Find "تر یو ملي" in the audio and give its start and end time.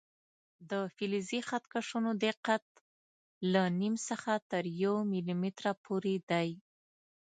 4.51-5.35